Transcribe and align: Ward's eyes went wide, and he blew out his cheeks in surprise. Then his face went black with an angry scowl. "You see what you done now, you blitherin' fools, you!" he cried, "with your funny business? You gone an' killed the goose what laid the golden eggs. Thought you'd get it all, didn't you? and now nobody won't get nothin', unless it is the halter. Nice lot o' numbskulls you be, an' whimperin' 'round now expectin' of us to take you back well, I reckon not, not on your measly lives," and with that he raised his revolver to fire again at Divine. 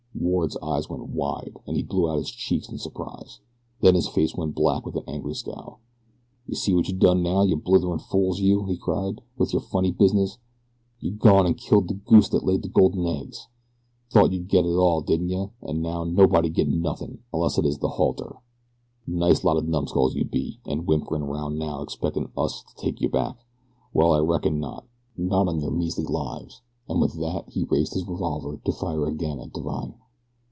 Ward's 0.13 0.57
eyes 0.57 0.89
went 0.89 1.07
wide, 1.09 1.57
and 1.65 1.75
he 1.75 1.83
blew 1.83 2.09
out 2.09 2.17
his 2.17 2.29
cheeks 2.29 2.69
in 2.69 2.77
surprise. 2.77 3.39
Then 3.81 3.95
his 3.95 4.07
face 4.07 4.35
went 4.35 4.53
black 4.55 4.85
with 4.85 4.95
an 4.95 5.03
angry 5.07 5.33
scowl. 5.33 5.79
"You 6.47 6.53
see 6.55 6.73
what 6.75 6.87
you 6.87 6.93
done 6.93 7.23
now, 7.23 7.41
you 7.41 7.55
blitherin' 7.55 7.97
fools, 7.99 8.39
you!" 8.39 8.63
he 8.65 8.77
cried, 8.77 9.21
"with 9.37 9.51
your 9.51 9.61
funny 9.61 9.91
business? 9.91 10.37
You 10.99 11.11
gone 11.11 11.45
an' 11.47 11.55
killed 11.55 11.87
the 11.87 11.95
goose 11.95 12.31
what 12.31 12.43
laid 12.45 12.61
the 12.61 12.67
golden 12.69 13.05
eggs. 13.07 13.47
Thought 14.11 14.31
you'd 14.31 14.47
get 14.47 14.65
it 14.65 14.75
all, 14.75 15.01
didn't 15.01 15.29
you? 15.29 15.51
and 15.61 15.81
now 15.81 16.03
nobody 16.03 16.49
won't 16.49 16.55
get 16.55 16.69
nothin', 16.69 17.19
unless 17.33 17.57
it 17.57 17.65
is 17.65 17.79
the 17.79 17.89
halter. 17.89 18.35
Nice 19.07 19.43
lot 19.43 19.57
o' 19.57 19.61
numbskulls 19.61 20.13
you 20.15 20.23
be, 20.23 20.59
an' 20.65 20.85
whimperin' 20.85 21.23
'round 21.23 21.57
now 21.57 21.81
expectin' 21.81 22.25
of 22.25 22.37
us 22.37 22.63
to 22.63 22.75
take 22.75 23.01
you 23.01 23.09
back 23.09 23.37
well, 23.93 24.11
I 24.13 24.19
reckon 24.19 24.59
not, 24.59 24.85
not 25.17 25.47
on 25.47 25.59
your 25.61 25.71
measly 25.71 26.05
lives," 26.05 26.61
and 26.87 27.01
with 27.01 27.13
that 27.19 27.49
he 27.49 27.63
raised 27.65 27.93
his 27.93 28.05
revolver 28.07 28.57
to 28.57 28.71
fire 28.71 29.07
again 29.07 29.39
at 29.39 29.51
Divine. 29.53 29.95